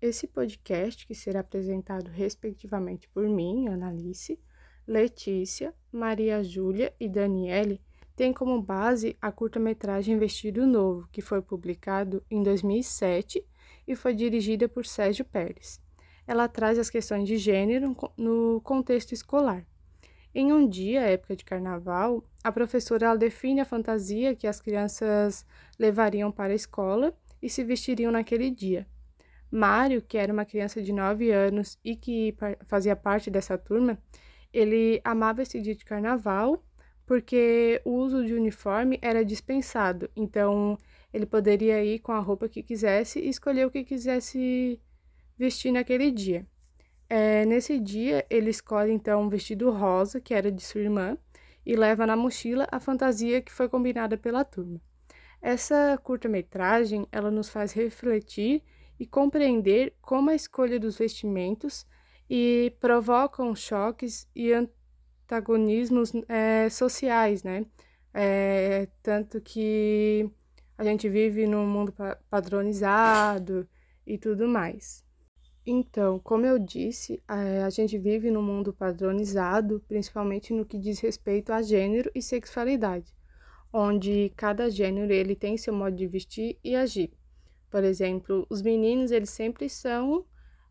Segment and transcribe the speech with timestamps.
[0.00, 4.40] Esse podcast, que será apresentado respectivamente por mim, Analice,
[4.86, 7.82] Letícia, Maria Júlia e Daniele,
[8.16, 13.46] tem como base a curta-metragem Vestido Novo, que foi publicado em 2007
[13.86, 15.80] e foi dirigida por Sérgio Pérez.
[16.26, 19.66] Ela traz as questões de gênero no contexto escolar.
[20.40, 25.44] Em um dia, época de carnaval, a professora define a fantasia que as crianças
[25.76, 27.12] levariam para a escola
[27.42, 28.86] e se vestiriam naquele dia.
[29.50, 32.36] Mário, que era uma criança de 9 anos e que
[32.68, 34.00] fazia parte dessa turma,
[34.52, 36.64] ele amava esse dia de carnaval
[37.04, 40.78] porque o uso de uniforme era dispensado, então
[41.12, 44.80] ele poderia ir com a roupa que quisesse e escolher o que quisesse
[45.36, 46.46] vestir naquele dia.
[47.08, 51.16] É, nesse dia, ele escolhe então um vestido rosa, que era de sua irmã,
[51.64, 54.80] e leva na mochila a fantasia que foi combinada pela turma.
[55.40, 58.62] Essa curta-metragem, ela nos faz refletir
[58.98, 61.86] e compreender como a escolha dos vestimentos
[62.28, 67.64] e provocam choques e antagonismos é, sociais, né?
[68.12, 70.28] É, tanto que
[70.76, 71.94] a gente vive num mundo
[72.28, 73.68] padronizado
[74.06, 75.07] e tudo mais.
[75.70, 81.52] Então, como eu disse, a gente vive num mundo padronizado, principalmente no que diz respeito
[81.52, 83.14] a gênero e sexualidade,
[83.70, 87.12] onde cada gênero ele tem seu modo de vestir e agir.
[87.68, 90.24] Por exemplo, os meninos eles sempre são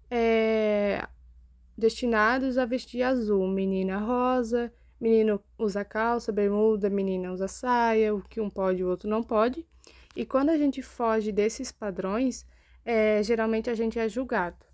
[0.09, 1.07] é,
[1.77, 8.41] destinados a vestir azul, menina rosa, menino usa calça, bermuda, menina usa saia, o que
[8.41, 9.63] um pode o outro não pode.
[10.15, 12.47] E quando a gente foge desses padrões,
[12.83, 14.66] é, geralmente a gente é julgado.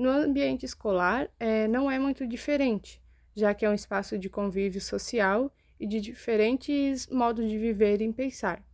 [0.00, 3.02] No ambiente escolar, é, não é muito diferente,
[3.36, 8.10] já que é um espaço de convívio social e de diferentes modos de viver e
[8.10, 8.64] pensar.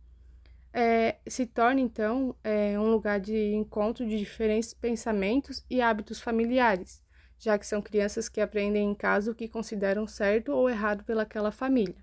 [0.71, 7.03] É, se torna, então, é, um lugar de encontro de diferentes pensamentos e hábitos familiares,
[7.37, 11.51] já que são crianças que aprendem em casa o que consideram certo ou errado pelaquela
[11.51, 12.01] família.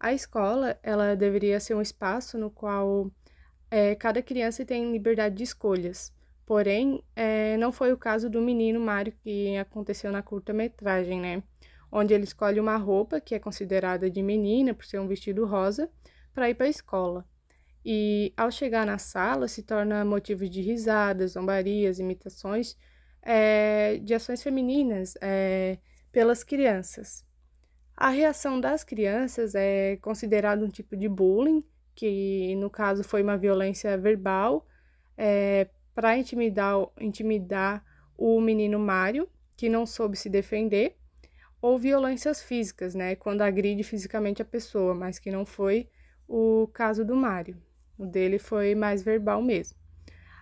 [0.00, 3.10] A escola, ela deveria ser um espaço no qual
[3.70, 6.16] é, cada criança tem liberdade de escolhas.
[6.48, 11.42] Porém, é, não foi o caso do menino Mário que aconteceu na curta-metragem, né?
[11.92, 15.90] Onde ele escolhe uma roupa que é considerada de menina, por ser um vestido rosa,
[16.32, 17.26] para ir para a escola.
[17.84, 22.78] E ao chegar na sala, se torna motivo de risadas, zombarias, imitações
[23.20, 25.76] é, de ações femininas é,
[26.10, 27.26] pelas crianças.
[27.94, 31.62] A reação das crianças é considerado um tipo de bullying,
[31.94, 34.66] que no caso foi uma violência verbal,
[35.14, 37.84] é, para intimidar, intimidar
[38.16, 40.96] o menino Mário, que não soube se defender,
[41.60, 45.88] ou violências físicas, né, quando agride fisicamente a pessoa, mas que não foi
[46.28, 47.60] o caso do Mário.
[47.98, 49.76] O dele foi mais verbal mesmo.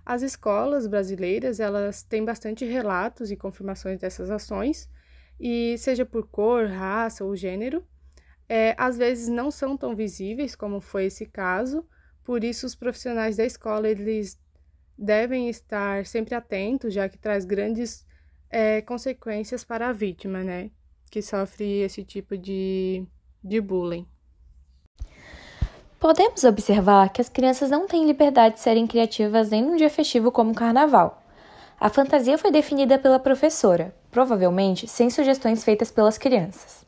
[0.05, 4.91] As escolas brasileiras, elas têm bastante relatos e confirmações dessas ações,
[5.41, 7.83] e seja por cor, raça ou gênero,
[8.47, 11.83] é, às vezes não são tão visíveis como foi esse caso,
[12.23, 14.39] por isso os profissionais da escola, eles
[14.97, 18.07] devem estar sempre atentos, já que traz grandes
[18.51, 20.71] é, consequências para a vítima, né,
[21.11, 23.07] que sofre esse tipo de,
[23.43, 24.07] de bullying.
[25.99, 30.31] Podemos observar que as crianças não têm liberdade de serem criativas nem num dia festivo
[30.31, 31.23] como o carnaval.
[31.81, 36.87] A fantasia foi definida pela professora, provavelmente sem sugestões feitas pelas crianças.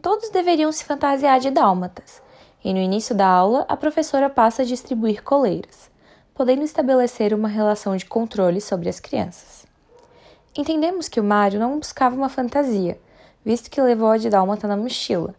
[0.00, 2.20] Todos deveriam se fantasiar de dálmatas,
[2.64, 5.91] e no início da aula a professora passa a distribuir coleiras,
[6.34, 9.66] podendo estabelecer uma relação de controle sobre as crianças.
[10.56, 12.98] Entendemos que o Mário não buscava uma fantasia,
[13.44, 15.34] visto que levou a de dálmata na mochila,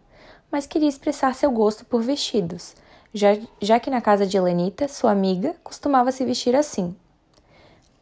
[0.50, 2.74] mas queria expressar seu gosto por vestidos
[3.14, 6.94] já, já que na casa de Helenita, sua amiga, costumava se vestir assim.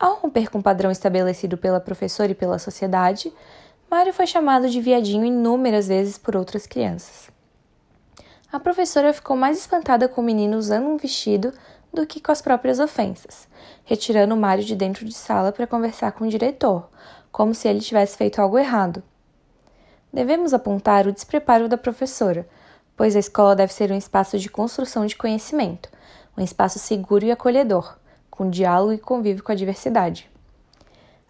[0.01, 3.33] Ao romper com o padrão estabelecido pela professora e pela sociedade,
[3.91, 7.31] Mário foi chamado de viadinho inúmeras vezes por outras crianças.
[8.51, 11.53] A professora ficou mais espantada com o menino usando um vestido
[11.93, 13.47] do que com as próprias ofensas,
[13.85, 16.89] retirando Mário de dentro de sala para conversar com o diretor,
[17.31, 19.03] como se ele tivesse feito algo errado.
[20.13, 22.49] Devemos apontar o despreparo da professora,
[22.97, 25.89] pois a escola deve ser um espaço de construção de conhecimento,
[26.37, 27.97] um espaço seguro e acolhedor,
[28.31, 30.31] com diálogo e convívio com a diversidade.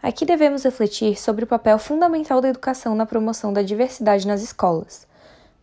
[0.03, 5.07] Aqui devemos refletir sobre o papel fundamental da educação na promoção da diversidade nas escolas.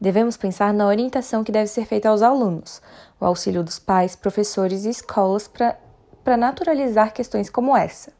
[0.01, 2.81] Devemos pensar na orientação que deve ser feita aos alunos,
[3.19, 8.13] o auxílio dos pais, professores e escolas para naturalizar questões como essa.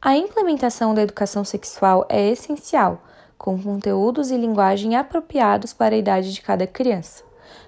[0.00, 3.02] A implementação da educação sexual é essencial
[3.36, 7.22] com conteúdos e linguagem apropriados para a idade de cada criança,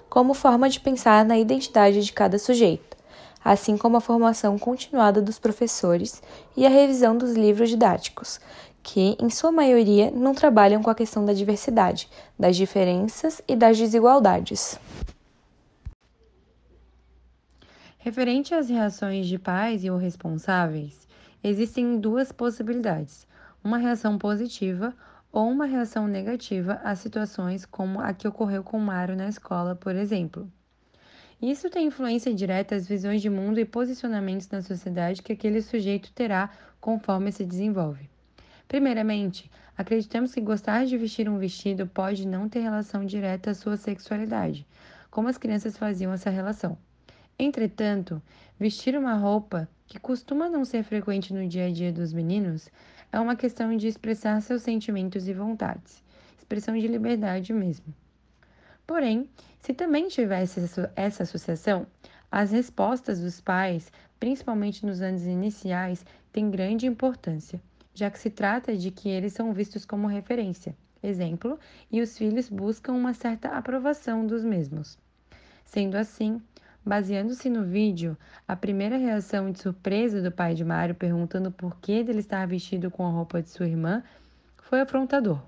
[0.09, 2.97] como forma de pensar na identidade de cada sujeito,
[3.43, 6.23] assim como a formação continuada dos professores
[6.57, 8.39] e a revisão dos livros didáticos,
[8.81, 13.77] que, em sua maioria, não trabalham com a questão da diversidade, das diferenças e das
[13.77, 14.79] desigualdades.
[17.97, 21.07] Referente às reações de pais e ou responsáveis,
[21.43, 23.27] existem duas possibilidades:
[23.63, 24.95] uma reação positiva
[25.31, 29.95] ou uma reação negativa a situações como a que ocorreu com Mário na escola, por
[29.95, 30.49] exemplo.
[31.41, 36.11] Isso tem influência direta às visões de mundo e posicionamentos na sociedade que aquele sujeito
[36.11, 36.49] terá
[36.81, 38.09] conforme se desenvolve.
[38.69, 43.75] Primeiramente, acreditamos que gostar de vestir um vestido pode não ter relação direta à sua
[43.75, 44.63] sexualidade,
[45.09, 46.77] como as crianças faziam essa relação.
[47.39, 48.21] Entretanto,
[48.59, 52.69] vestir uma roupa, que costuma não ser frequente no dia a dia dos meninos,
[53.11, 56.03] é uma questão de expressar seus sentimentos e vontades,
[56.37, 57.91] expressão de liberdade mesmo.
[58.85, 59.27] Porém,
[59.59, 60.61] se também tivesse
[60.95, 61.87] essa associação,
[62.31, 67.59] as respostas dos pais, principalmente nos anos iniciais, têm grande importância,
[67.93, 71.59] já que se trata de que eles são vistos como referência, exemplo,
[71.91, 74.97] e os filhos buscam uma certa aprovação dos mesmos.
[75.65, 76.41] Sendo assim,
[76.85, 81.91] Baseando-se no vídeo, a primeira reação de surpresa do pai de Mário perguntando por que
[81.91, 84.01] ele estava vestido com a roupa de sua irmã
[84.63, 85.41] foi afrontador.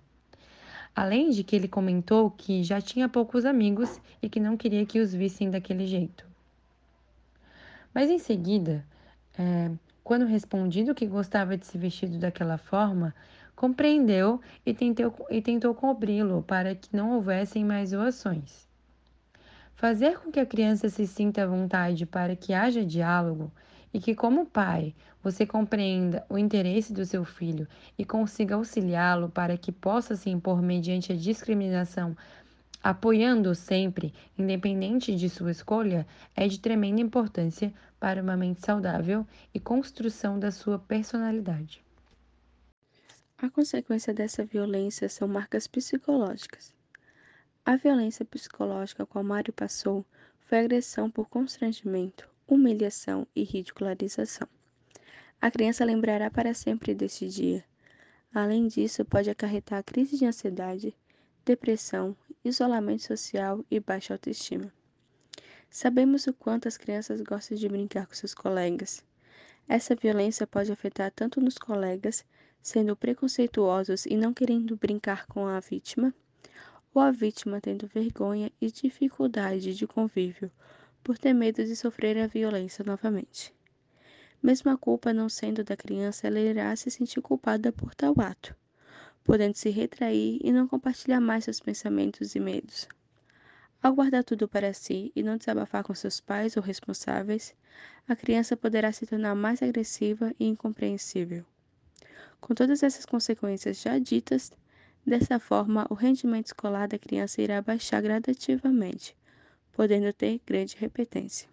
[0.95, 4.99] Além de que ele comentou que já tinha poucos amigos e que não queria que
[4.99, 6.27] os vissem daquele jeito.
[7.93, 8.85] Mas em seguida,
[9.37, 9.71] é,
[10.03, 13.13] quando respondido que gostava de se vestido daquela forma,
[13.55, 18.67] compreendeu e tentou, e tentou cobri-lo para que não houvessem mais zoações.
[19.75, 23.51] Fazer com que a criança se sinta à vontade para que haja diálogo
[23.93, 24.93] e que, como pai,
[25.23, 30.61] você compreenda o interesse do seu filho e consiga auxiliá-lo para que possa se impor
[30.61, 32.15] mediante a discriminação,
[32.83, 39.59] apoiando-o sempre, independente de sua escolha, é de tremenda importância para uma mente saudável e
[39.59, 41.83] construção da sua personalidade.
[43.37, 46.73] A consequência dessa violência são marcas psicológicas.
[47.65, 50.05] A violência psicológica qual Mário passou
[50.41, 54.47] foi agressão por constrangimento, humilhação e ridicularização.
[55.39, 57.63] A criança lembrará para sempre deste dia.
[58.33, 60.95] Além disso, pode acarretar crise de ansiedade,
[61.43, 64.73] depressão, isolamento social e baixa autoestima.
[65.69, 69.03] Sabemos o quanto as crianças gostam de brincar com seus colegas.
[69.67, 72.25] Essa violência pode afetar tanto nos colegas,
[72.61, 76.13] sendo preconceituosos e não querendo brincar com a vítima,
[76.93, 80.51] ou a vítima tendo vergonha e dificuldade de convívio
[81.03, 83.53] por ter medo de sofrer a violência novamente.
[84.41, 88.55] Mesmo a culpa não sendo da criança, ela irá se sentir culpada por tal ato,
[89.23, 92.87] podendo se retrair e não compartilhar mais seus pensamentos e medos.
[93.81, 97.53] Ao guardar tudo para si e não desabafar com seus pais ou responsáveis,
[98.07, 101.45] a criança poderá se tornar mais agressiva e incompreensível.
[102.39, 104.51] Com todas essas consequências já ditas,
[105.05, 109.15] Dessa forma, o rendimento escolar da criança irá baixar gradativamente,
[109.71, 111.49] podendo ter grande repetência.